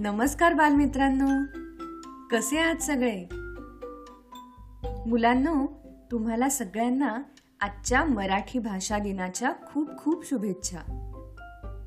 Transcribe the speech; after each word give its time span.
नमस्कार 0.00 0.54
बालमित्रांनो. 0.54 1.58
कसे 2.30 2.58
आहात 2.58 2.76
सगळे? 2.76 3.28
मुलांनो 5.06 5.66
तुम्हाला 6.10 6.48
सगळ्यांना 6.48 7.18
आजच्या 7.60 8.04
मराठी 8.04 8.58
भाषा 8.58 8.98
दिनाच्या 8.98 9.52
खूप 9.66 9.90
खूप 9.98 10.26
शुभेच्छा. 10.26 10.78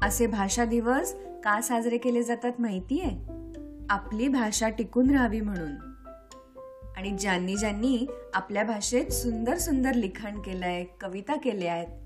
असे 0.03 0.27
भाषा 0.27 0.65
दिवस 0.65 1.13
का 1.43 1.61
साजरे 1.61 1.97
केले 1.97 2.23
जातात 2.23 2.51
माहितीये? 2.59 3.09
आपली 3.89 4.27
भाषा 4.27 4.69
टिकून 4.69 5.09
राहावी 5.09 5.41
म्हणून. 5.41 5.71
आणि 6.97 7.11
ज्यांनी 7.11 7.55
ज्यांनी 7.55 8.07
आपल्या 8.33 8.63
भाषेत 8.63 9.05
सुंदर 9.05 9.57
सुंदर 9.57 9.93
लिखाण 9.93 10.41
केलंय 10.41 10.85
कविता 11.01 11.35
केल्या 11.35 11.73
आहेत 11.73 11.97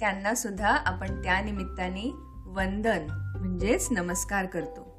त्यांना 0.00 0.34
सुद्धा 0.34 0.68
आपण 0.68 1.22
त्या 1.22 1.40
निमित्ताने 1.40 2.12
वंदन 2.46 3.32
म्हणजेच 3.36 3.88
नमस्कार 3.90 4.46
करतो. 4.46 4.95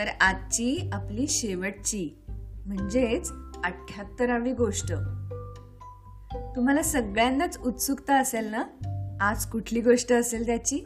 तर 0.00 0.08
आजची 0.20 0.90
आपली 0.92 1.26
शेवटची 1.28 2.22
म्हणजेच 2.66 3.32
अठ्याहत्तरावी 3.64 4.52
गोष्ट. 4.52 4.92
तुम्हाला 6.56 6.82
सगळ्यांनाच 6.82 7.58
उत्सुकता 7.58 8.20
असेल 8.20 8.46
ना? 8.46 8.64
आज 9.20 9.46
कुठली 9.46 9.80
गोष्ट 9.80 10.12
असेल 10.12 10.46
त्याची? 10.46 10.78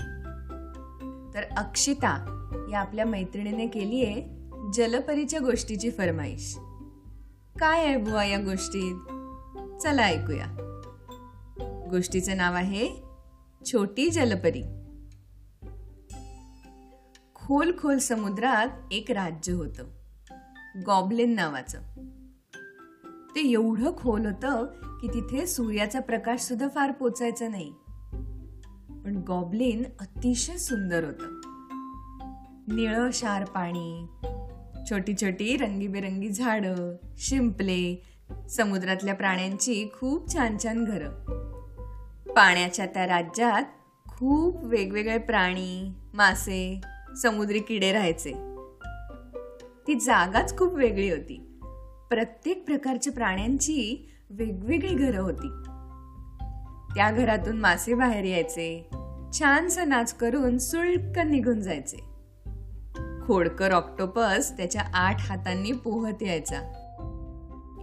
तर 1.35 1.43
अक्षिता 1.57 2.41
या 2.71 2.81
आपल्या 2.81 3.05
मैत्रिणीने 3.05 3.67
केली 3.67 4.05
आहे 4.05 4.49
जलपरीच्या 4.75 5.41
गोष्टीची 5.41 5.91
फरमाईश. 5.91 6.59
काय 7.61 7.87
आहे 7.87 7.97
बुवा 7.97 8.25
या 8.25 8.39
गोष्टीत? 8.39 8.97
चला 9.83 10.03
ऐकूया. 10.03 10.47
गोष्टीचं 11.91 12.37
नाव 12.37 12.55
आहे 12.55 12.91
छोटी 13.67 14.11
जलपरी. 14.11 14.84
खोल 17.47 17.73
खोल 17.78 17.98
समुद्रात 17.98 18.67
एक 18.92 19.11
राज्य 19.11 19.53
होतं. 19.53 19.84
गॉबलिन 20.87 21.34
नावाचं. 21.34 21.78
ते 23.34 23.41
एवढं 23.50 23.97
खोल 23.97 24.27
होतं 24.27 24.67
की 25.00 25.09
तिथे 25.09 25.47
सूर्याचा 25.47 26.00
प्रकाश 26.00 26.41
सुद्धा 26.41 26.69
फार 26.75 26.92
पोचायचा 26.92 27.48
नाही. 27.48 27.72
पण 29.05 29.22
गॉबलिन 29.27 29.84
अतिशय 30.00 30.56
सुंदर 30.56 31.05
होत. 31.05 31.45
निळं 32.72 33.11
शार 33.12 33.45
पाणी 33.45 34.06
छोटी 34.91 35.15
छोटी 35.22 35.56
रंगीबेरंगी 35.56 36.28
झाडं 36.28 36.97
शिंपले 37.19 38.03
समुद्रातल्या 38.50 39.15
प्राण्यांची 39.15 39.89
खूप 40.00 40.34
छान 40.34 40.56
छान 40.65 40.84
घरं. 40.84 41.11
पाण्याच्या 42.33 42.87
त्या 42.87 43.06
राज्यात 43.06 43.62
खूप 44.09 44.65
वेगवेगळे 44.65 45.19
प्राणी 45.19 45.92
मासे 46.15 46.81
समुद्री 47.23 47.61
किडे 47.61 47.93
राहायचे. 47.93 48.33
ती 49.87 49.95
जागाच 49.95 50.59
खूप 50.59 50.75
वेगळी 50.75 51.11
होती. 51.11 51.61
प्रत्येक 52.11 52.65
प्रकारच्या 52.67 53.12
प्राण्यांची 53.12 54.11
वेगवेगळी 54.31 54.95
घरं 54.95 55.21
होती. 55.23 55.48
त्या 56.95 57.11
घरातून 57.11 57.56
मासे 57.56 57.95
बाहेर 57.95 58.25
यायचे. 58.25 58.91
छानसा 59.39 59.84
नाच 59.84 60.15
करून 60.15 60.59
सुळक 60.59 61.19
निघून 61.19 61.61
जायचे. 61.61 62.05
खोडकर 63.27 63.71
ऑक्टोपस 63.71 64.56
त्याच्या 64.56 64.83
आठ 64.95 65.17
हातांनी 65.19 65.73
पोहत 65.73 66.23
यायचा. 66.23 66.81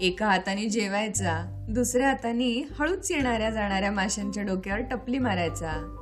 एका 0.02 0.28
हाताने 0.28 0.66
जेवायचा 0.66 1.66
दुसऱ्या 1.70 2.08
हाताने 2.08 2.68
हळूच 2.80 3.12
येणाऱ्या 3.12 3.50
जाणाऱ्या 3.50 3.92
माशांच्या 3.92 4.44
डोक्यावर 4.44 4.82
टपली 4.82 5.18
मारायचा. 5.18 5.98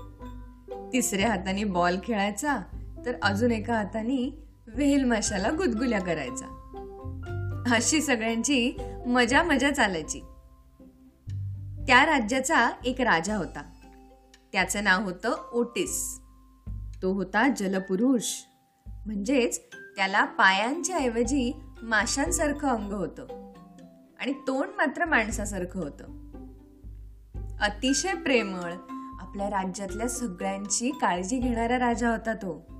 तिसऱ्या 0.93 1.29
हाताने 1.29 1.63
बॉल 1.63 1.97
खेळायचा 2.03 2.57
तर 3.05 3.11
अजून 3.21 3.51
एका 3.51 3.73
हाताने 3.73 4.43
व्हेल 4.67 5.03
माशाला 5.03 5.49
गुदगुल्या 5.49 6.01
करायचा. 6.01 6.55
अशी 7.71 8.01
सगळ्यांची 8.01 8.73
मजा 9.07 9.43
मजा 9.43 9.71
चालायची. 9.71 10.19
त्या 11.87 12.05
राज्याचा 12.05 12.69
एक 12.85 13.01
राजा 13.01 13.35
होता. 13.35 13.63
त्याचं 14.51 14.83
नाव 14.83 15.03
होतं 15.03 15.49
ओटिस. 15.53 16.19
तो 17.01 17.13
होता 17.13 17.47
जलपुरुष. 17.47 18.23
म्हणजेच 19.05 19.61
त्याला 19.95 20.25
पायांच्या 20.25 20.97
ऐवजी 20.97 21.53
माशांसारखं 21.83 22.67
अंग 22.67 22.93
होतं. 22.93 23.53
आणि 24.19 24.33
तोंड 24.33 24.69
मात्र 24.77 25.05
माणसासारखं 25.05 25.79
होतं. 25.79 26.29
अतिशय 27.61 28.13
प्रेमळ 28.13 28.73
आपल्या 29.19 29.49
राज्यातल्या 29.49 30.09
सगळ्यांची 30.09 30.91
काळजी 30.91 31.39
घेणारा 31.39 31.79
राजा 31.79 32.09
होता 32.09 32.33
तो. 32.33 32.78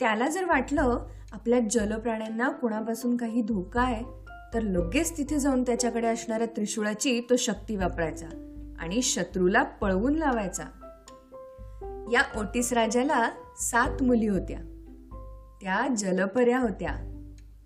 त्याला 0.00 0.28
जर 0.28 0.44
वाटलं 0.44 1.06
आपल्या 1.32 1.60
जलप्राण्यांना 1.70 2.48
कुणापासून 2.48 3.16
काही 3.16 3.42
धोका 3.42 3.82
आहे 3.82 4.04
तर 4.54 4.60
लगेच 4.60 5.16
तिथे 5.16 5.38
जाऊन 5.38 5.62
त्याच्याकडे 5.62 6.06
असणाऱ्या 6.06 6.46
त्रिशूळाची 6.46 7.20
तो 7.30 7.36
शक्ती 7.36 7.76
वापरायचा 7.76 8.26
आणि 8.78 9.02
शत्रूला 9.02 9.62
पळवून 9.62 10.14
लावायचा. 10.14 10.62
या 12.12 12.40
ओटिस 12.40 12.72
राजाला 12.72 13.30
सात 13.56 14.02
मुली 14.02 14.26
होत्या. 14.26 14.58
त्या 15.62 15.94
जलपर्या 15.94 16.58
होत्या 16.58 16.90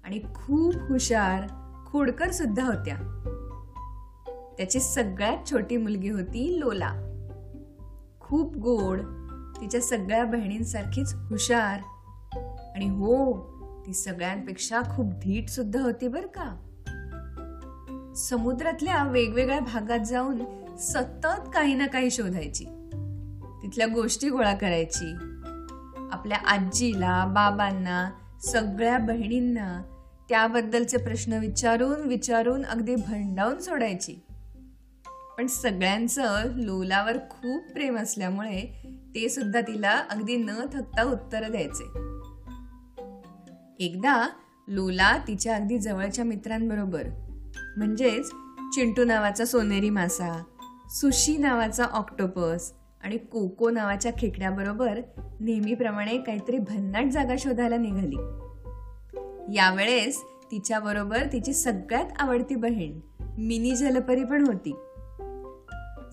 आणि 0.05 0.21
खूप 0.34 0.75
हुशार 0.89 1.43
खोडकर 1.87 2.31
सुद्धा 2.31 2.65
होत्या. 2.65 2.97
त्याची 4.56 4.81
सगळ्यात 4.81 5.50
छोटी 5.50 5.77
मुलगी 5.77 6.09
होती 6.09 6.61
लोला. 6.61 6.93
खूप 8.21 8.56
गोड 8.56 9.00
तिच्या 9.61 9.81
सगळ्या 9.81 10.25
बहिणींसारखीच 10.25 11.15
हुशार 11.15 11.81
आणि 12.75 12.89
हो 12.89 13.37
ती 13.87 13.93
सगळ्यांपेक्षा 13.93 14.81
खूप 14.81 15.07
धीट 15.07 15.49
सुद्धा 15.49 15.83
होती 15.83 16.09
बर 16.09 16.27
का. 16.27 16.57
समुद्रातल्या 18.17 19.05
वेगवेगळ्या 19.05 19.61
भागात 19.61 19.99
जाऊन 19.99 20.45
सतत 20.79 21.51
काही 21.55 21.75
ना 21.75 21.87
काही 21.87 22.11
शोधायची. 22.11 22.65
तिथल्या 23.62 23.87
गोष्टी 23.87 24.29
गोळा 24.29 24.55
करायची. 24.55 25.15
आपल्या 26.12 26.39
आजीला 26.47 27.27
बाबांना 27.27 28.11
सगळ्या 28.41 28.99
बहिणींना 28.99 29.83
त्याबद्दलचे 30.29 30.97
प्रश्न 30.97 31.33
विचारून 31.33 32.01
विचारून 32.01 32.65
अगदी 32.65 32.95
भंडावून 32.95 33.61
सोडायची. 33.61 34.23
पण 35.39 35.47
सगळ्यांचं 35.47 36.45
लोलावर 36.55 37.17
खूप 37.17 37.73
प्रेम 37.73 37.97
असल्यामुळे 37.97 38.89
ते 39.15 39.29
सुद्धा 39.29 39.61
तिला 39.61 40.03
अगदी 40.11 40.37
न 40.37 40.51
थकता 40.73 41.03
उत्तर 41.03 41.51
द्यायचे. 41.51 42.14
एकदा 43.81 44.29
लोला 44.69 45.19
तिच्या 45.19 45.57
अगदी 45.57 45.79
जवळच्या 45.79 46.25
मित्रांबरोबर 46.25 47.03
म्हणजेच 47.77 48.31
चिंटू 48.75 49.05
नावाचा 49.05 49.45
सोनेरी 49.45 49.91
मासा 49.91 50.43
सुशी 50.91 51.37
नावाचा 51.37 51.85
ऑक्टोपस 51.85 52.73
आणि 53.03 53.17
कोको 53.17 53.71
नावाच्या 53.71 54.12
खेकड्याबरोबर 54.19 55.01
नेहमीप्रमाणे 55.41 56.19
काहीतरी 56.19 56.59
भन्नाट 56.59 57.05
जागा 57.05 57.35
शोधायला 57.39 57.77
निघाली. 57.77 58.17
यावेळेस 59.57 60.23
तिच्याबरोबर 60.51 61.27
तिची 61.33 61.53
सगळ्यात 61.53 62.06
आवडती 62.19 62.55
बहीण 62.55 63.01
मिनी 63.39 63.77
जलपरी 63.77 64.25
पण 64.25 64.47
होती. 64.47 64.77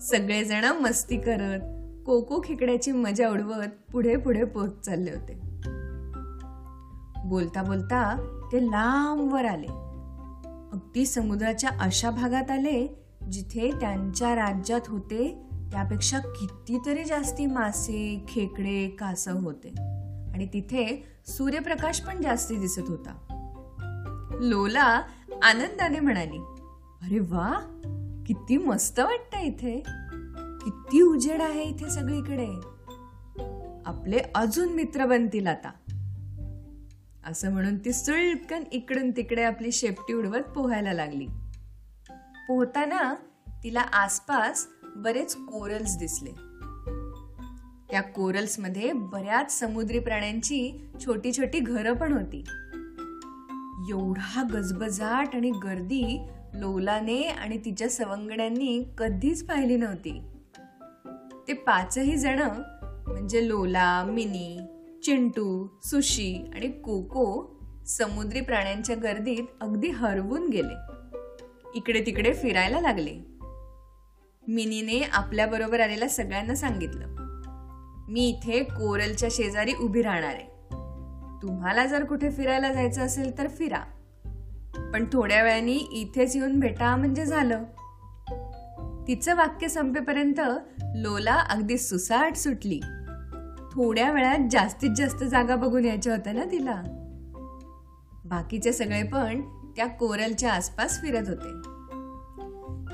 सगळेजण 0.00 0.64
मस्ती 0.64 1.16
करत 1.16 1.60
कोको 2.06 2.40
खेकड्याची 2.44 2.92
मजा 2.92 3.28
उडवत 3.28 3.92
पुढे 3.92 4.16
पुढे 4.16 4.44
पोहोच 4.44 4.80
चालले 4.80 5.10
होते. 5.10 5.51
बोलता 7.32 7.62
बोलता 7.62 8.16
ते 8.52 8.66
लांबवर 8.66 9.44
आले. 9.44 9.66
अगदी 10.72 11.06
समुद्राच्या 11.06 11.70
अशा 11.80 12.10
भागात 12.10 12.50
आले 12.50 13.04
जिथे 13.32 13.70
त्यांच्या 13.80 14.34
राज्यात 14.34 14.80
होते 14.86 15.42
त्यापेक्षा 15.72 16.18
कितीतरी 16.18 17.04
जास्ती 17.04 17.46
मासे 17.46 18.24
खेकडे 18.28 18.88
कासव 18.88 19.38
होते. 19.38 19.68
आणि 20.34 20.46
तिथे 20.52 21.04
सूर्यप्रकाश 21.26 22.00
पण 22.00 22.22
जास्ती 22.22 22.56
दिसत 22.56 22.82
होता. 22.88 23.14
लोला 24.40 25.02
आनंदाने 25.42 26.00
म्हणाली 26.00 26.38
अरे 27.02 27.18
वा 27.18 27.78
किती 28.26 28.56
मस्त 28.56 29.00
वाटत 29.00 29.36
इथे. 29.42 29.82
किती 30.64 31.02
उजेड 31.02 31.40
आहे 31.40 31.62
इथे 31.62 31.90
सगळीकडे. 31.90 32.48
आपले 33.86 34.18
अजून 34.34 34.68
मित्र 34.68 35.06
बनतील 35.06 35.46
आता. 35.46 35.70
असं 37.26 37.52
म्हणून 37.52 37.78
ती 37.78 37.92
सुळकन 37.92 38.62
इकडून 38.72 39.10
तिकडे 39.10 39.42
आपली 39.42 39.72
शेपटी 39.72 40.12
उडवत 40.12 40.40
पोहायला 40.40 40.92
लागली. 40.92 41.26
पोहताना 42.48 43.14
तिला 43.64 43.80
आसपास 43.80 44.68
बरेच 44.96 45.36
कोरल्स 45.36 45.98
दिसले. 45.98 46.30
त्या 47.90 48.00
कोरल्समध्ये 48.00 48.92
बऱ्याच 48.92 49.58
समुद्री 49.60 49.98
प्राण्यांची 49.98 50.86
छोटी 51.06 51.32
छोटी 51.32 51.58
घरं 51.58 51.94
पण 51.94 52.12
होती. 52.12 52.44
एवढा 53.90 54.42
गजबजाट 54.52 55.34
आणि 55.34 55.50
गर्दी 55.50 56.20
लोलाने 56.54 57.22
आणि 57.22 57.58
तिच्या 57.64 57.88
सवंगड्यांनी 57.88 58.84
कधीच 58.98 59.46
पाहिली 59.46 59.76
नव्हती. 59.76 60.22
ते 61.48 61.52
पाचही 61.52 62.16
जण 62.16 62.42
म्हणजे 62.82 63.48
लोला 63.48 64.04
मिनी 64.04 64.71
चिंटू 65.02 65.66
सुशी 65.84 66.50
आणि 66.54 66.68
कोको 66.68 67.56
समुद्री 67.86 68.40
प्राण्यांच्या 68.40 68.96
गर्दीत 68.96 69.44
अगदी 69.60 69.88
हरवून 69.88 70.48
गेले. 70.48 70.92
इकडे 71.74 72.02
तिकडे 72.06 72.32
फिरायला 72.32 72.80
लागले. 72.80 73.18
मिनीने 74.48 75.02
आपल्या 75.12 75.46
बरोबर 75.46 75.80
आलेल्या 75.80 76.08
सगळ्यांना 76.08 76.54
सांगितलं 76.54 77.06
मी 78.08 78.28
इथे 78.28 78.62
कोरलच्या 78.62 79.28
शेजारी 79.32 79.72
उभी 79.80 80.02
राहणार 80.02 80.34
आहे. 80.34 80.46
तुम्हाला 81.42 81.86
जर 81.86 82.04
कुठे 82.04 82.30
फिरायला 82.30 82.72
जायचं 82.72 83.00
असेल 83.00 83.38
तर 83.38 83.48
फिरा. 83.48 83.80
पण 84.92 85.04
थोड्या 85.12 85.42
वेळाने 85.42 85.72
इथेच 85.72 86.36
येऊन 86.36 86.60
भेटा 86.60 86.96
म्हणजे 86.96 87.24
झालं. 87.24 87.64
तिचं 89.08 89.34
वाक्य 89.34 89.68
संपेपर्यंत 89.68 90.40
लोला 90.96 91.34
अगदी 91.34 91.78
सुसाट 91.78 92.36
सुटली. 92.36 92.80
थोड्या 93.72 94.12
वेळात 94.12 94.38
जास्तीत 94.50 94.90
जास्त 94.96 95.24
जागा 95.24 95.56
बघून 95.56 95.84
यायच्या 95.84 96.14
होत्या 96.14 96.32
ना 96.32 96.44
तिला? 96.44 96.82
बाकीचे 98.24 98.72
सगळे 98.72 99.02
पण 99.02 99.40
त्या 99.76 99.86
कोरलच्या 99.86 100.52
आसपास 100.52 101.02
फिरत 101.02 101.28
होते. 101.28 101.52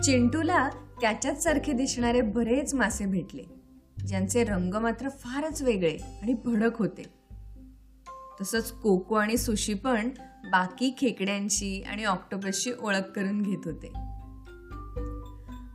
चिंटूला 0.03 0.69
त्याच्याच 1.01 1.43
सारखे 1.43 1.73
दिसणारे 1.73 2.21
बरेच 2.21 2.75
मासे 2.75 3.07
भेटले 3.07 3.43
ज्यांचे 4.07 4.45
रंग 4.45 4.75
मात्र 4.75 5.09
फारच 5.09 5.63
वेगळे 5.63 5.97
आणि 6.23 6.35
भडक 6.45 6.79
होते. 6.79 7.03
तसंच 8.41 8.73
कोको 8.73 9.15
आणि 9.15 9.37
सुशी 9.37 9.75
पण 9.75 10.09
बाकी 10.45 10.95
खेकड्यांची 10.99 11.83
आणि 11.83 12.05
ऑक्टोपसची 12.05 12.73
ओळख 12.81 13.11
करून 13.17 13.43
घेत 13.43 13.59
होते. 13.65 13.89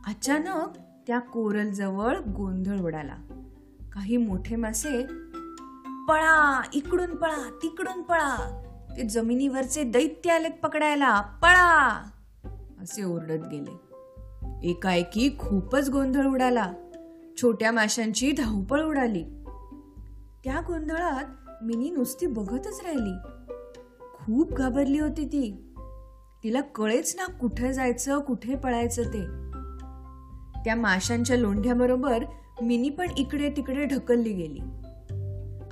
अचानक 0.06 0.78
त्या 1.06 1.18
कोरल 1.18 1.70
जवळ 1.70 2.18
गोंधळ 2.18 2.78
उडाला. 2.78 3.33
काही 3.94 4.16
मोठे 4.16 4.56
मासे 4.56 5.06
पळा 6.08 6.62
इकडून 6.74 7.16
पळा 7.16 7.58
तिकडून 7.62 8.02
पळा. 8.02 8.60
ते 8.96 9.02
जमिनीवरचे 9.02 9.84
दैत्य 9.84 10.30
आलेत 10.30 10.50
पकडायला. 10.62 11.20
पळा. 11.20 12.02
असे 12.82 13.04
ओरडत 13.04 13.46
गेले. 13.50 13.80
एकाएकी 14.70 15.36
खूपच 15.38 15.90
गोंधळ 15.90 16.26
उडाला. 16.26 16.72
छोट्या 17.42 17.72
माशांची 17.72 18.32
धावपळ 18.32 18.82
उडाली. 18.82 19.22
त्या 20.44 20.60
गोंधळात 20.60 21.24
मिनी 21.62 21.90
नुसती 21.90 22.26
बघतच 22.26 22.80
राहिली. 22.84 23.16
खूप 24.14 24.52
घाबरली 24.52 24.98
होती 24.98 25.26
ती. 25.26 25.74
तिला 26.44 26.60
कळेच 26.60 27.16
ना 27.16 27.26
कुठे 27.26 27.72
जायचं 27.72 28.18
कुठे 28.18 28.56
पळायचं 28.56 29.02
ते. 29.02 29.20
त्या 30.64 30.74
माशांच्या 30.76 31.36
लोंढ्याबरोबर 31.36 32.24
मिनी 32.62 32.88
पण 32.88 33.10
इकडे 33.16 33.50
तिकडे 33.50 33.84
ढकलली 33.84 34.32
गेली. 34.32 34.60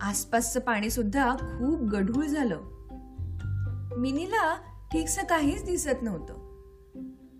आसपासचं 0.01 0.61
पाणी 0.61 0.91
सुद्धा 0.91 1.37
खूप 1.37 1.81
गढूळ 1.81 2.25
झालं. 2.25 2.61
मिनीला 3.99 4.57
ठीकसं 4.93 5.23
काहीच 5.23 5.65
दिसत 5.65 6.03
नव्हतं. 6.03 6.35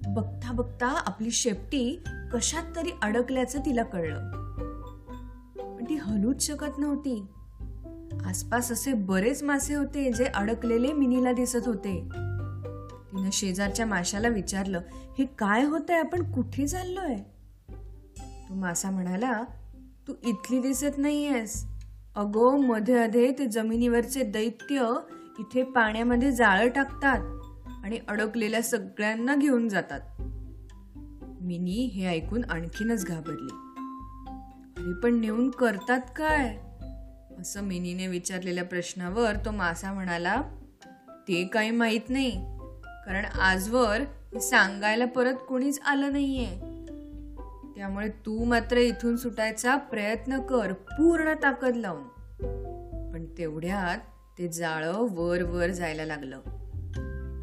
बघता 0.07 0.53
बघता 0.53 1.03
आपली 1.07 1.31
शेपटी 1.31 2.03
कशात 2.33 2.77
तरी 2.77 2.91
अडकल्याचं 3.03 3.59
तिला 3.59 3.83
कळलं. 3.83 4.31
पण 5.77 5.85
ती 5.89 5.95
हलूच 5.95 6.43
शकत 6.47 6.79
नव्हती. 6.79 7.27
आसपास 8.25 8.73
असे 8.73 8.93
बरेच 8.93 9.43
मासे 9.43 9.75
होते 9.75 10.13
जे 10.13 10.25
अडकलेले 10.25 10.93
मिनीला 10.93 11.33
दिसत 11.33 11.67
होते. 11.67 12.09
तिनं 13.13 13.31
शेजारच्या 13.33 13.87
माशाला 13.87 14.29
विचारलं 14.29 14.81
हे 15.19 15.25
काय 15.25 15.65
होतंय? 15.65 15.99
आपण 15.99 16.33
कुठे 16.33 16.67
चाललोय? 16.67 17.17
तो 18.53 18.57
मासा 18.57 18.91
म्हणाला 18.91 19.45
तू 20.09 20.13
इथली 20.25 20.61
दिसत 20.61 20.99
नाहीयेस. 20.99 21.67
अगो 22.17 22.57
मध्ये 22.57 22.99
अधे 22.99 23.33
ते 23.39 23.47
जमिनीवरचे 23.47 24.23
दैत्य 24.23 24.95
इथे 25.39 25.63
पाण्यामध्ये 25.63 26.33
जाळं 26.33 26.69
टाकतात 26.69 27.21
आणि 27.85 27.99
अडकलेल्या 28.09 28.63
सगळ्यांना 28.63 29.35
घेऊन 29.35 29.69
जातात. 29.69 30.01
मिनी 31.41 31.85
हे 31.95 32.07
ऐकून 32.07 32.45
आणखीनच 32.45 33.05
घाबरली. 33.05 33.55
अरे 34.77 35.01
पण 35.01 35.21
नेऊन 35.21 35.51
करतात 35.51 36.01
काय? 36.17 36.59
असं 37.41 37.63
मिनीने 37.63 38.07
विचारलेल्या 38.07 38.65
प्रश्नावर 38.65 39.33
तो 39.45 39.51
मासा 39.51 39.93
म्हणाला 39.93 40.43
ते 41.29 41.47
काही 41.47 41.71
माहीत 41.71 42.11
नाही. 42.11 42.31
कारण 43.07 43.25
आजवर 43.25 44.01
सांगायला 44.39 45.05
परत 45.05 45.35
कोणीच 45.49 45.81
आलं 45.81 46.13
नाहीये. 46.13 46.72
त्यामुळे 47.77 48.09
तू 48.09 48.45
मात्र 48.45 48.77
इथून 48.77 49.17
सुटायचा 49.17 49.77
प्रयत्न 49.77 50.41
कर 50.41 50.73
पूर्ण 50.73 51.35
ताकद 51.43 51.77
लावून. 51.77 52.03
पण 53.13 53.25
तेवढ्यात 53.39 53.99
ते 54.39 54.49
जाळं 54.49 54.93
वर 54.93 55.43
वर 55.43 55.67
जायला 55.67 56.05
लागलं. 56.05 56.41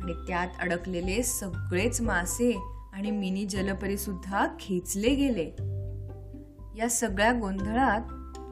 आणि 0.03 0.13
त्यात 0.27 0.47
अडकलेले 0.59 1.23
सगळेच 1.23 2.01
मासे 2.01 2.59
आणि 2.93 3.11
मिनी 3.11 3.45
जलपरी 3.45 3.97
सुद्धा 3.97 4.47
खेचले 4.59 5.15
गेले. 5.15 5.45
या 6.77 6.89
सगळ्या 6.89 7.31
गोंधळात 7.31 8.01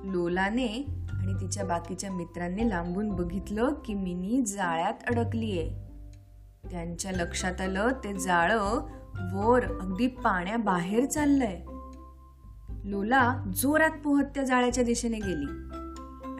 लोलाने 0.06 0.86
आणि 1.10 1.34
तिच्या 1.34 1.66
बाकीच्या 1.66 2.12
मित्रांनी 2.12 2.70
लांबून 2.70 3.10
बघितलं 3.10 3.74
की 3.86 3.94
मिनी 3.94 4.46
जाळ्यात 4.46 4.94
अडकलीये. 5.08 5.70
त्यांच्या 6.72 7.12
लक्षात 7.12 7.62
आलं 7.62 7.90
ते 7.90 8.14
जाळं 8.14 8.97
वर 9.34 9.64
अगदी 9.82 10.08
पाण्याबाहेर 10.08 11.06
चाललंय. 11.06 11.62
लोला 12.84 13.44
जोरात 13.56 13.98
पोहत 14.04 14.24
त्या 14.24 14.44
जाळ्याच्या 14.44 14.84
दिशेने 14.84 15.18
गेली 15.18 15.46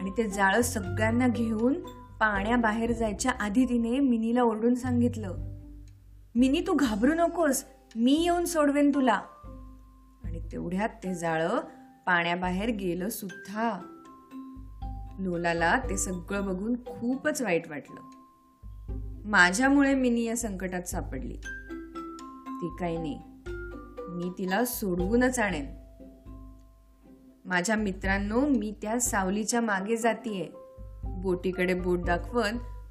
आणि 0.00 0.10
ते 0.18 0.28
जाळं 0.28 0.62
सगळ्यांना 0.62 1.28
घेऊन 1.28 1.74
पाण्याबाहेर 2.20 2.92
जायच्या 2.92 3.32
आधी 3.40 3.64
तिने 3.64 3.98
मिनीला 4.00 4.42
ओरडून 4.42 4.74
सांगितलं 4.74 5.36
मिनी 6.34 6.60
तू 6.60 6.72
घाबरू 6.72 7.14
नकोस 7.14 7.64
मी 7.96 8.22
येऊन 8.22 8.44
सोडवेन 8.44 8.90
तुला. 8.94 9.20
आणि 10.24 10.40
तेवढ्यात 10.52 10.88
ते 10.88 11.14
जाळं 11.14 11.60
पाण्याबाहेर 12.06 12.68
गेलं 12.68 13.08
सुद्धा. 13.08 13.78
लोलाला 15.18 15.78
ते 15.90 15.96
सगळं 15.96 16.46
बघून 16.46 16.74
खूपच 16.74 17.42
वाईट 17.42 17.68
वाटलं. 17.68 18.00
माझ्यामुळे 19.24 19.94
मिनी 19.94 20.24
या 20.24 20.36
संकटात 20.36 20.82
सापडली. 20.82 21.40
ती 22.62 22.76
काही 22.80 22.98
नाही. 22.98 23.20
मी 24.08 24.30
तिला 24.38 24.64
सोडवूनच 24.64 25.38
आणेन. 25.38 25.66
माझ्या 27.44 27.76
मित्रांनो 27.76 28.40
मी 28.40 28.74
त्या 28.82 29.00
सावलीच्या 29.00 29.60
मागे 29.60 29.96
जातीये. 29.96 30.48
बोटीकडे 31.04 31.74
बोट 31.74 32.04
दाखवत 32.04 32.44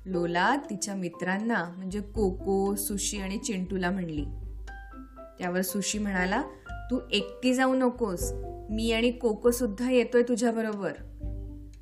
लोला 0.06 0.56
तिच्या 0.56 0.96
मित्रांना 0.96 1.74
म्हणजे 1.78 2.02
कोको 2.02 2.76
सुशी 2.76 3.18
आणि 3.18 3.38
चिंटूला 3.38 3.92
म्हणली. 3.92 4.26
त्यावर 5.40 5.62
सुशी 5.62 6.00
म्हणाला 6.00 6.44
तू 6.92 7.00
एकटी 7.12 7.54
जाऊ 7.54 7.76
नकोस. 7.76 8.32
मी 8.70 8.92
आणि 8.92 9.12
कोको 9.12 9.52
सुद्धा 9.52 9.92
येतोय 9.92 10.24
तुझ्या 10.24 10.52
बरोबर. 10.52 10.92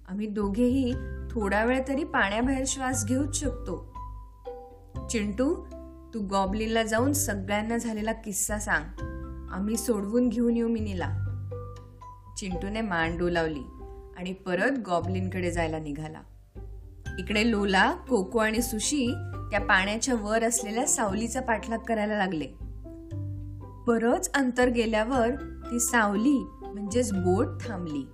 आम्ही 0.08 0.27
दोघेही 0.27 0.94
थोडा 1.32 1.65
वेळ 1.65 1.82
तरी 1.88 2.04
पाण्याबाहेर 2.04 2.63
श्वास 2.68 3.06
घेऊच 3.06 3.36
शकतो. 3.36 3.94
चिंटू 5.10 5.65
तू 6.15 6.19
गॉबलिनला 6.19 6.84
जाऊन 6.84 7.13
सगळ्यांना 7.13 7.77
झालेला 7.77 8.12
किस्सा 8.12 8.60
सांग. 8.60 8.84
आम्ही 9.51 9.77
सोडवून 9.77 10.29
घेऊन 10.29 10.57
येऊ 10.57 10.67
मिनीला. 10.67 11.10
चिंटूने 12.38 12.81
मान 12.81 13.17
डोलावली 13.17 13.63
आणि 14.17 14.34
परत 14.34 14.72
गॉबलिनकडे 14.86 15.51
जायला 15.51 15.79
निघाला. 15.79 16.22
इकडे 17.19 17.51
लोला 17.51 17.91
कोको 17.91 18.39
आणि 18.39 18.62
सुशी 18.62 19.07
त्या 19.51 19.60
पाण्याच्या 19.60 20.15
वर 20.15 20.43
असलेल्या 20.43 20.88
सावलीचा 20.88 21.41
पाठलाग 21.41 21.77
करायला 21.77 22.17
लागले. 22.17 22.48
बरंच 23.88 24.31
अंतर 24.34 24.69
गेल्यावर 24.69 25.29
ती 25.72 25.79
सावली 25.79 26.45
म्हणजेच 26.62 27.13
बोट 27.13 27.48
थांबली. 27.67 28.07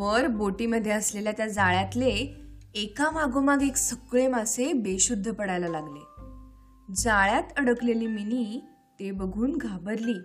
वर 0.00 0.26
बोटीमध्ये 0.26 0.92
असलेल्या 0.92 1.32
त्या 1.36 1.48
जाळ्यातले 1.48 2.44
एका 2.74 3.10
मागोमाग 3.10 3.62
एक 3.62 3.76
सगळे 3.76 4.26
मासे 4.26 4.72
बेशुद्ध 4.72 5.32
पडायला 5.32 5.68
लागले. 5.68 6.07
जाळ्यात 6.96 7.42
अडकलेली 7.56 8.06
मिनी 8.06 8.64
ते 9.00 9.10
बघून 9.10 9.56
घाबरली. 9.56 10.18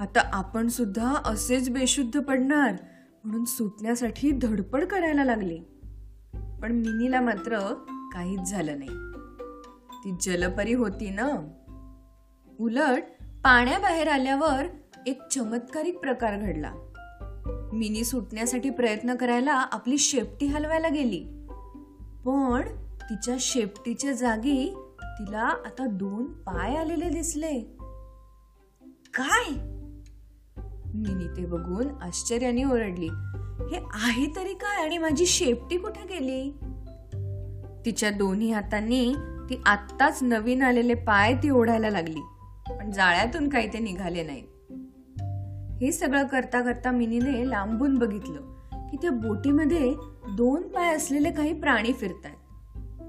आता 0.00 0.30
आपण 0.32 0.68
सुद्धा 0.68 1.14
असेच 1.24 1.70
बेशुद्ध 1.70 2.20
पडणार 2.20 2.72
म्हणून 3.24 3.44
सुटण्यासाठी 3.44 4.30
धडपड 4.30 4.84
करायला 4.84 5.24
लागली. 5.24 5.58
पण 6.34 6.72
मिनीला 6.72 7.20
मात्र 7.20 7.58
काहीच 8.12 8.40
झालं 8.40 8.78
नाही. 8.78 8.90
ती 10.04 10.16
जलपरी 10.20 10.72
होती 10.72 11.10
ना? 11.10 11.28
उलट 12.60 13.02
पाण्याबाहेर 13.44 14.08
आल्यावर 14.08 14.64
एक 15.06 15.28
चमत्कारिक 15.28 15.98
प्रकार 15.98 16.36
घडला. 16.36 16.72
मिनी 17.72 18.04
सुटण्यासाठी 18.04 18.70
प्रयत्न 18.70 19.14
करायला 19.14 19.52
आपली 19.52 19.98
शेपटी 19.98 20.46
हलवायला 20.46 20.88
गेली. 20.88 21.20
पण 22.24 22.62
तिच्या 23.02 23.36
शेपटीच्या 23.40 24.12
जागी 24.12 24.76
तिला 25.18 25.42
आता 25.42 25.86
दोन 25.86 26.24
पाय 26.26 26.76
आलेले 26.76 27.08
दिसले. 27.08 27.60
काय? 29.14 29.50
मिनी 30.94 31.36
ते 31.36 31.46
बघून 31.46 31.86
आश्चर्याने 32.02 32.64
ओरडली. 32.64 33.08
हे 33.70 33.76
आहे 33.92 34.26
तरी 34.36 34.54
काय 34.54 34.84
आणि 34.84 34.98
माझी 34.98 35.26
शेपटी 35.26 35.76
कुठे 35.76 36.00
गेली? 36.00 36.50
तिच्या 37.84 38.10
दोन्ही 38.10 38.52
हातांनी 38.52 39.14
ती 39.50 39.62
आत्ताच 39.66 40.22
नवीन 40.22 40.62
आलेले 40.62 40.94
पाय 40.94 41.34
ती 41.34 41.50
ओढायला 41.50 41.90
लागली 41.90 42.20
पण 42.70 42.90
जाळ्यातून 42.90 43.48
काही 43.48 43.72
ते 43.72 43.78
निघाले 43.78 44.22
नाहीत. 44.22 44.44
हे 45.82 45.92
सगळं 45.92 46.26
करता 46.26 46.60
करता 46.60 46.90
मिनीने 46.90 47.50
लांबून 47.50 47.98
बघितलं 47.98 48.40
की 48.90 48.96
त्या 48.96 49.10
बोटीमध्ये 49.10 49.94
दोन 50.30 50.62
पाय 50.62 50.96
असलेले 50.96 51.30
काही 51.30 51.60
प्राणी 51.60 51.92
फिरतायत. 51.92 52.35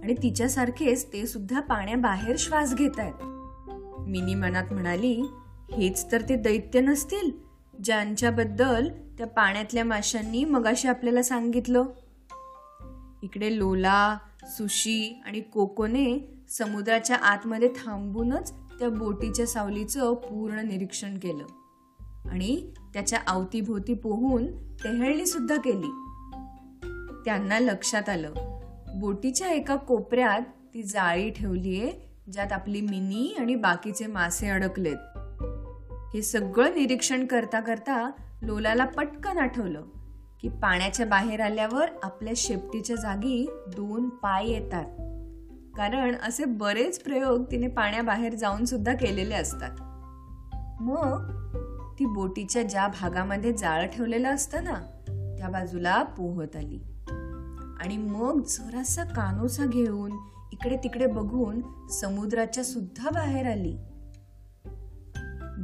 आणि 0.07 0.15
तिच्यासारखेच 0.23 1.13
ते 1.13 1.27
सुद्धा 1.27 1.59
पाण्याबाहेर 1.59 2.35
श्वास 2.39 2.75
घेत 2.75 2.91
आहेत 2.97 3.13
मिनी 4.07 4.35
मनात 4.35 4.73
म्हणाली 4.73 5.21
हेच 5.71 6.11
तर 6.11 6.21
ते 6.21 6.35
दैत्य 6.35 6.81
नसतील 6.81 7.31
ज्यांच्याबद्दल 7.83 8.89
त्या 8.89 9.27
पाण्यातल्या 9.27 9.85
माशांनी 9.85 10.45
मगाशी 10.45 10.87
आपल्याला 10.87 11.21
सांगितलं. 11.21 11.83
इकडे 13.23 13.57
लोला 13.57 14.17
सुशी 14.43 15.21
आणि 15.25 15.39
कोकोने 15.39 16.37
समुद्राच्या 16.49 17.15
आतमध्ये 17.15 17.69
थांबूनच 17.69 18.51
त्या 18.51 18.89
बोटीच्या 18.89 19.47
सावलीचं 19.47 20.13
पूर्ण 20.13 20.59
निरीक्षण 20.59 21.17
केलं 21.17 21.45
आणि 22.29 22.71
त्याच्या 22.93 23.19
अवतीभोवती 23.27 23.93
पोहून 23.93 24.47
टेहळणी 24.83 25.25
सुद्धा 25.25 25.55
केली. 25.55 25.91
त्यांना 27.25 27.59
लक्षात 27.59 28.09
आलं 28.09 28.56
बोटीच्या 28.99 29.51
एका 29.51 29.75
कोपऱ्यात 29.75 30.41
ती 30.73 30.83
जाळी 30.83 31.29
ठेवली 31.29 31.81
आहे 31.81 32.15
ज्यात 32.31 32.53
आपली 32.53 32.81
मिनी 32.81 33.35
आणि 33.39 33.55
बाकीचे 33.55 34.07
मासे 34.07 34.49
अडकलेत. 34.49 35.17
हे 36.13 36.21
सगळं 36.21 36.69
निरीक्षण 36.69 37.25
करता 37.25 37.59
करता 37.59 38.11
लोलाला 38.41 38.85
पटकन 38.85 39.37
आठवलं 39.37 39.81
की 40.41 40.49
पाण्याच्या 40.49 41.05
बाहेर 41.05 41.41
आल्यावर 41.41 41.87
आपल्या 42.03 42.33
शेपटीच्या 42.37 42.95
जागी 42.95 43.49
दोन 43.67 44.09
पाय 44.09 44.47
येतात. 44.47 44.85
कारण 45.77 46.15
असे 46.27 46.45
बरेच 46.45 46.99
प्रयोग 46.99 47.43
तिने 47.51 47.67
पाण्याबाहेर 47.67 48.35
जाऊन 48.35 48.65
सुद्धा 48.65 48.93
केलेले 48.93 49.35
असतात. 49.35 49.71
मग 50.81 51.31
ती 51.99 52.05
बोटीच्या 52.05 52.63
ज्या 52.63 52.87
भागामध्ये 52.87 53.53
जाळ 53.53 53.85
ठेवलेलं 53.85 54.33
असतं 54.33 54.63
ना 54.63 54.79
त्या 55.37 55.49
बाजूला 55.49 56.03
पोहत 56.03 56.55
आली. 56.55 56.79
आणि 57.79 57.97
मग 57.97 58.41
जरासा 58.41 59.03
कानोसा 59.03 59.65
घेऊन 59.65 60.11
इकडे 60.51 60.75
तिकडे 60.75 61.05
बघून 61.05 61.61
समुद्राच्या 61.87 62.63
सुद्धा 62.63 63.09
बाहेर 63.09 63.45
आली. 63.45 63.77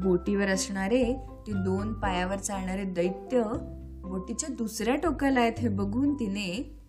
बोटीवर 0.03 0.47
असणारे 0.47 1.03
ते 1.47 1.51
दोन 1.51 1.93
पायावर 1.93 2.37
चालणारे 2.37 2.83
दैत्य 2.83 3.43
बोटीच्या 4.01 4.49
दुसऱ्या 4.49 4.95
टोकाला 4.95 5.39
आहेत 5.39 5.59
हे 5.59 5.67
बघून 5.67 6.13
तिने 6.13 6.79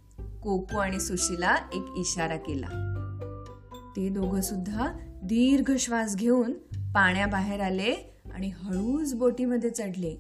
कोको 0.43 0.77
आणि 0.77 1.01
सुशीला 1.01 1.57
एक 1.73 1.85
इशारा 1.97 2.37
केला. 2.37 2.67
ते 3.97 4.09
दोघं 4.09 4.41
सुद्धा 4.41 4.89
दीर्घ 5.23 5.77
श्वास 5.79 6.17
घेऊन 6.17 6.53
पाण्याबाहेर 6.95 7.61
आले 7.61 8.21
आणि 8.35 8.51
हळूच 8.63 9.15
बोटीमध्ये 9.15 9.71
चढले. 9.71 10.17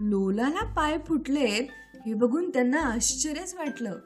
लोलाला 0.00 0.64
पाय 0.64 0.98
फुटलेत 0.98 1.64
हे 2.06 2.14
बघून 2.14 2.50
त्यांना 2.50 2.80
आश्चर्यच 2.80 3.54
वाटलं. 3.54 3.96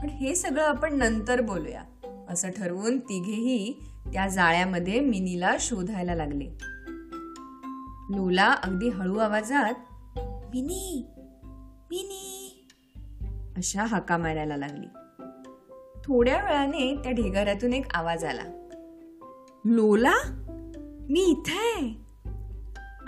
पण 0.00 0.08
हे 0.08 0.34
सगळं 0.34 0.62
आपण 0.62 0.94
नंतर 0.94 1.40
बोलूया. 1.40 1.82
असं 2.28 2.50
ठरवून 2.50 2.98
तिघेही 2.98 3.72
त्या 4.12 4.28
जाळ्यामध्ये 4.28 5.00
मिनीला 5.00 5.56
शोधायला 5.60 6.14
लागले. 6.14 6.44
लोला 8.10 8.46
अगदी 8.46 8.88
हळू 8.88 9.16
आवाजात 9.16 9.74
मिनी 10.18 11.06
मिनी 11.90 12.66
अशा 13.56 13.84
हाका 13.84 14.16
मारायला 14.16 14.56
लागली. 14.56 14.86
थोड्या 16.04 16.44
वेळाने 16.44 16.96
त्या 16.96 17.12
ढिगाऱ्यातून 17.12 17.72
एक 17.72 17.86
आवाज 17.94 18.24
आला. 18.24 18.66
लोला 19.64 20.14
मी 21.10 21.20
इथे 21.20 21.96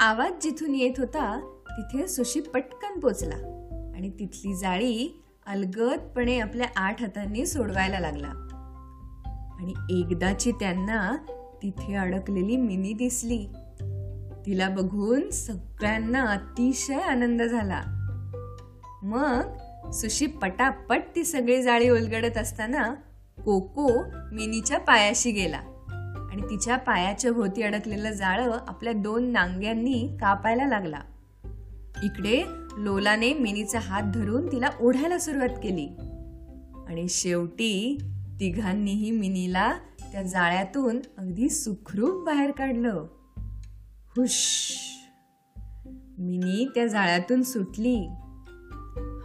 आवाज 0.00 0.32
जिथून 0.42 0.74
येत 0.74 0.94
होता 0.98 1.56
तिथे 1.68 2.08
सुशी 2.08 2.40
पटकन 2.40 3.00
पोचला. 3.00 3.62
आणि 3.96 4.10
तिथली 4.10 4.56
जाळी 4.56 5.22
अलगदपणे 5.46 6.40
आपल्या 6.40 6.66
आठ 6.76 7.02
हातांनी 7.02 7.46
सोडवायला 7.46 8.00
लागला. 8.00 8.28
आणि 9.60 10.00
एकदाची 10.00 10.52
त्यांना 10.52 11.16
तिथे 11.62 11.94
अडकलेली 11.94 12.56
मिनी 12.56 12.92
दिसली. 12.92 13.46
तिला 14.46 14.68
बघून 14.68 15.30
सगळ्यांना 15.30 16.22
अतिशय 16.22 16.94
आनंद 16.94 17.42
झाला. 17.42 17.82
मग 19.02 19.56
सुशी 19.90 20.26
पटापट 20.26 21.02
ती 21.16 21.24
सगळी 21.24 21.62
जाळी 21.62 21.88
उलगडत 21.88 22.38
असताना 22.38 22.94
कोको 23.44 23.88
मिनीच्या 24.32 24.78
पायाशी 24.78 25.30
गेला. 25.30 25.60
आणि 26.32 26.42
तिच्या 26.42 26.76
पायाच्या 26.76 27.32
भोवती 27.32 27.62
अडकलेलं 27.62 28.10
जाळं 28.10 28.58
आपल्या 28.68 28.92
दोन 28.92 29.24
नांग्यांनी 29.24 30.16
कापायला 30.20 30.66
लागला. 30.66 30.98
इकडे 32.02 32.42
लोलाने 32.76 33.34
मिनीचा 33.34 33.78
हात 33.78 34.02
धरून 34.02 34.46
तिला 34.46 34.68
ओढायला 34.80 35.18
सुरुवात 35.18 35.48
केली. 35.48 35.86
आणि 36.88 37.08
शेवटी 37.08 37.98
तिघांनीही 38.40 39.10
मिनीला 39.10 39.72
त्या 40.12 40.22
जाळ्यातून 40.22 41.00
अगदी 41.18 41.48
सुखरूप 41.48 42.26
बाहेर 42.26 42.50
काढलं. 42.50 43.06
हुश! 44.16 44.76
मिनी 46.18 46.68
त्या 46.74 46.86
जाळ्यातून 46.86 47.42
सुटली. 47.42 47.96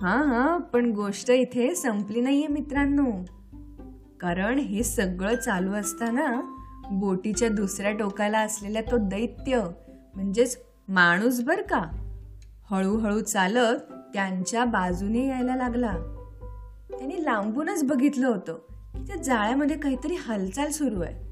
हा 0.02 0.24
हा 0.28 0.58
पण 0.58 0.92
गोष्ट 0.92 1.32
इथे 1.32 1.76
संपली 1.76 2.22
नाहीये 2.22 2.48
मित्रांनो. 2.48 3.12
कारण 4.20 4.60
हे 4.60 4.84
सगळं 4.84 5.36
चालू 5.36 5.72
असताना 5.72 6.58
बोटीच्या 6.92 7.50
दुसऱ्या 7.50 7.92
टोकाला 7.92 8.40
असलेला 8.40 8.82
तो 8.82 8.98
दैत्य 8.98 9.68
म्हणजेच 10.16 10.60
माणूस 10.88 11.42
बर 11.42 11.62
का? 11.62 12.08
हळूहळू 12.72 13.20
चालत 13.20 13.78
त्यांच्या 14.14 14.66
बाजूने 14.66 15.28
यायला 15.28 15.56
लागला. 15.56 15.94
त्याने 16.90 17.24
लांबूनच 17.24 17.84
बघितलं 17.84 18.28
होतं 18.28 18.54
की 18.94 19.08
त्या 19.08 19.16
जाळ्यामध्ये 19.16 19.78
काहीतरी 19.78 20.16
हालचाल 20.16 20.72
सुरू 20.72 21.02
आहे. 21.02 21.32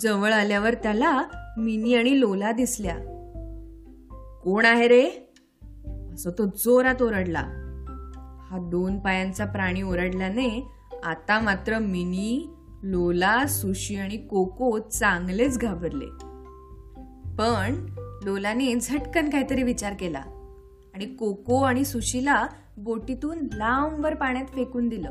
जवळ 0.00 0.32
आल्यावर 0.32 0.74
त्याला 0.74 1.22
मिनी 1.58 1.94
आणि 1.94 2.20
लोला 2.20 2.52
दिसल्या. 2.52 2.96
कोण 4.44 4.64
आहे 4.64 4.88
रे? 4.88 5.34
असं 6.14 6.30
तो 6.30 6.46
जोरात 6.46 7.02
ओरडला. 7.02 7.42
हा 8.50 8.58
दोन 8.70 8.98
पायांचा 8.98 9.44
प्राणी 9.44 9.82
ओरडल्याने 9.82 10.68
आता 11.04 11.40
मात्र 11.40 11.78
मिनी 11.78 12.48
लोला 12.82 13.46
सुशी 13.46 13.96
आणि 13.96 14.16
कोको 14.16 14.78
चांगलेच 14.78 15.58
घाबरले. 15.58 16.06
पण 17.36 17.86
लोलाने 18.24 18.74
झटकन 18.74 19.30
काहीतरी 19.30 19.62
विचार 19.62 19.92
केला. 20.00 20.22
आणि 20.96 21.06
कोको 21.06 21.62
आणि 21.62 21.84
सुशीला 21.84 22.46
बोटीतून 22.76 23.38
लांबवर 23.52 24.14
पाण्यात 24.14 24.44
फेकून 24.44 24.88
दिलं. 24.88 25.10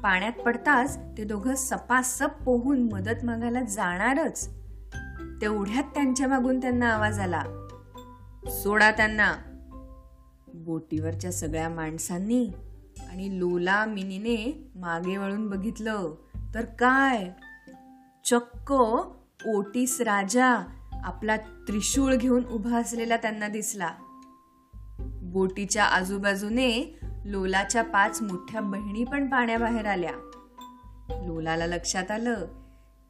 पाण्यात 0.00 0.32
पडताच 0.32 0.98
ते 1.18 1.24
दोघं 1.24 1.54
सपासप 1.54 2.42
पोहून 2.44 2.82
मदत 2.92 3.24
मागायला 3.24 3.60
जाणारच. 3.60 4.50
तेवढ्यात 5.40 5.82
त्यांच्या 5.82 6.28
मागून 6.28 6.60
त्यांना 6.60 6.88
आवाज 6.94 7.20
आला 7.20 7.42
सोडा 8.46 8.90
त्यांना. 8.90 9.34
बोटीवरच्या 10.54 11.32
सगळ्या 11.32 11.68
माणसांनी 11.68 12.50
आणि 13.10 13.38
लोला 13.38 13.84
मिनीने 13.84 14.70
मागे 14.74 15.16
वळून 15.16 15.48
बघितलं 15.48 16.14
तर 16.54 16.64
काय? 16.64 17.30
चक्क 18.24 18.72
ओटीस 19.46 20.00
राजा 20.00 20.56
आपला 21.04 21.36
त्रिशूळ 21.36 22.14
घेऊन 22.14 22.44
उभा 22.44 22.78
असलेला 22.78 23.16
त्यांना 23.16 23.48
दिसला. 23.48 23.90
बोटीच्या 25.32 25.84
आजूबाजूने 25.84 26.98
लोलाच्या 27.24 27.82
पाच 27.82 28.22
मोठ्या 28.22 28.60
बहिणी 28.60 29.04
पण 29.04 29.26
पाण्याबाहेर 29.26 29.86
आल्या. 29.86 30.12
लोलाला 31.26 31.66
लक्षात 31.66 32.10
आलं 32.10 32.46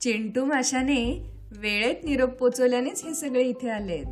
चिंटू 0.00 0.44
माशाने 0.44 1.30
वेळेत 1.56 1.94
निरोप 2.04 2.30
पोचवल्यानेच 2.30 3.04
हे 3.04 3.14
सगळे 3.14 3.42
इथे 3.42 3.70
आलेत. 3.70 4.06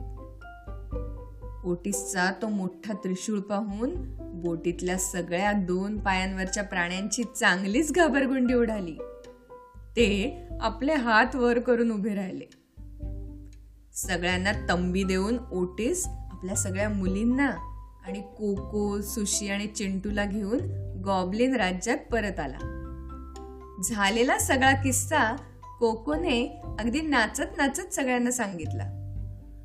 ओटिसचा 1.65 2.31
तो 2.43 2.49
मोठा 2.49 2.93
त्रिशूळ 2.93 3.41
पाहून 3.41 3.91
बोटीतल्या 4.19 4.99
सगळ्या 4.99 5.53
दोन 5.53 5.99
पायांवरच्या 5.99 6.63
प्राण्यांची 6.63 7.23
चांगलीच 7.23 7.93
घाबरगुंडी 7.93 8.55
उडाली. 8.55 8.99
ते 9.97 10.39
आपले 10.61 10.95
हात 10.95 11.37
वर 11.37 11.59
करून 11.59 11.91
उभे 11.91 12.15
राहिले. 12.15 12.45
सगळ्यांना 13.95 14.53
तंबी 14.69 15.05
देऊन 15.05 15.39
ओटीस 15.53 16.07
आपल्या 16.07 16.55
सगळ्या 16.55 16.89
मुलींना 16.89 17.75
आणि 18.09 18.21
कोको 18.21 19.01
सुशी 19.01 19.49
आणि 19.49 19.67
चिंटूला 19.67 20.25
घेऊन 20.25 20.59
गॉबलिन 21.05 21.57
राज्यात 21.57 21.99
परत 22.13 22.41
आला. 22.41 22.75
झालेला 23.85 24.39
सगळा 24.39 24.73
किस्सा 24.73 25.37
कोकोने 25.81 26.63
अगदी 26.79 27.01
नाचत 27.01 27.57
नाचत 27.57 27.95
सगळ्यांना 27.95 28.31
सांगितला. 28.31 28.85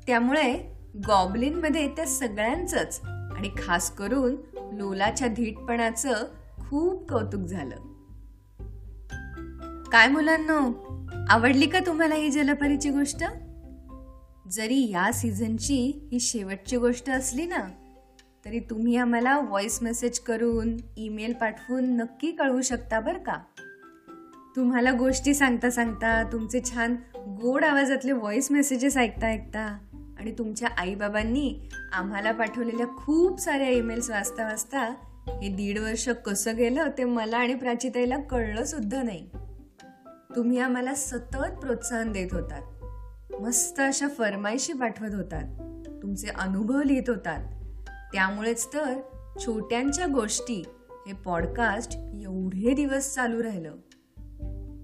त्यामुळे 0.06 0.72
गॉबलिनमध्ये 1.08 1.88
त्या 1.88 2.06
सगळ्यांचंच 2.06 3.00
आणि 3.06 3.48
खास 3.62 3.90
करून 3.90 4.36
लोलाच्या 4.72 5.28
धीटपणाचं 5.28 6.12
खूप 6.68 7.10
कौतुक 7.10 7.40
झालं. 7.40 7.76
काय 9.92 10.08
मुलांनो 10.08 10.72
आवडली 11.28 11.66
का 11.66 11.78
तुम्हाला 11.86 12.14
ही 12.14 12.30
जलपरीची 12.30 12.90
गोष्ट? 12.90 13.24
जरी 14.50 14.90
या 14.90 15.12
सीझनची 15.12 16.08
ही 16.12 16.20
शेवटची 16.20 16.76
गोष्ट 16.76 17.10
असली 17.10 17.46
ना 17.46 17.58
तरी 18.44 18.60
तुम्ही 18.60 18.96
आम्हाला 18.96 19.40
व्हॉइस 19.40 19.82
मेसेज 19.82 20.18
करून 20.18 20.76
ईमेल 20.96 21.32
पाठवून 21.32 21.96
नक्की 21.96 22.30
कळवू 22.30 22.60
शकता 22.60 23.00
बरं 23.00 23.18
का? 23.18 23.34
तुम्हाला 24.56 24.92
गोष्टी 24.92 25.34
सांगता 25.34 25.70
सांगता 25.70 26.32
तुमचे 26.32 26.60
छान 26.72 26.96
गोड 27.16 27.64
आवाजातले 27.64 28.12
व्हॉइस 28.12 28.50
मेसेजेस 28.50 28.96
ऐकता 28.96 29.26
ऐकता 29.26 29.78
आणि 30.18 30.34
तुमच्या 30.38 30.68
आईबाबांनी 30.78 31.68
आम्हाला 31.92 32.32
पाठवलेल्या 32.32 32.86
खूप 32.86 33.40
साऱ्या 33.40 33.68
ईमेल्स 33.68 34.10
वाचता 34.10 34.44
वाचता 34.44 34.80
हे 35.28 35.48
दीड 35.48 35.78
वर्ष 35.78 36.08
कसं 36.08 36.56
गेलं 36.56 36.88
ते 36.98 37.04
मला 37.04 37.38
आणि 37.38 37.54
प्राचिताईला 37.54 38.18
कळलं 38.18 38.64
सुद्धा 38.64 39.02
नाही. 39.02 39.30
तुम्ही 40.36 40.58
आम्हाला 40.58 40.94
सतत 40.94 41.60
प्रोत्साहन 41.60 42.12
देत 42.12 42.28
होतात. 42.32 42.62
मस्त 43.40 43.80
अशा 43.80 44.08
फरमाईशी 44.08 44.72
पाठवत 44.72 45.14
होतात. 45.14 45.44
तुमचे 46.02 46.28
अनुभव 46.28 46.82
लिहित 46.82 47.10
होतात. 47.10 47.53
त्यामुळेच 48.14 48.66
तर 48.74 49.00
छोट्यांच्या 49.40 50.06
गोष्टी 50.06 50.64
हे 50.90 51.12
पॉडकास्ट 51.12 51.96
एवढे 52.22 52.74
दिवस 52.74 53.14
चालू 53.14 53.42
राहिलं. 53.42 53.70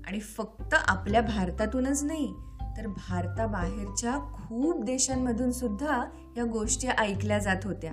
आणि 0.07 0.21
फक्त 0.21 0.75
आपल्या 0.75 1.21
भारतातूनच 1.21 2.03
नाही 2.05 2.35
तर 2.77 2.87
भारताबाहेरच्या 2.87 4.19
खूप 4.19 4.85
देशांमधून 4.85 5.51
सुद्धा 5.51 6.05
या 6.37 6.45
गोष्टी 6.45 6.89
ऐकल्या 6.89 7.39
जात 7.39 7.57
होत्या. 7.65 7.93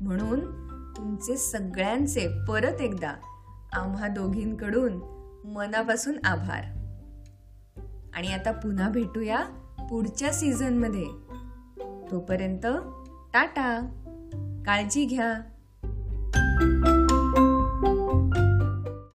म्हणून 0.00 0.40
तुमचे 0.96 1.36
सगळ्यांचे 1.36 2.44
परत 2.48 2.80
एकदा 2.80 3.12
आम्हा 3.72 4.08
दोघींकडून 4.08 4.92
मनापासून 5.44 6.24
आभार. 6.24 6.64
आणि 8.14 8.32
आता 8.32 8.52
पुन्हा 8.52 8.88
भेटूया 8.88 9.40
पुढच्या 9.90 10.32
सीझनमध्ये 10.32 11.06
तोपर्यंत 12.10 12.66
टाटा! 13.34 14.00
काळजी 14.66 15.04
घ्या. 15.04 15.32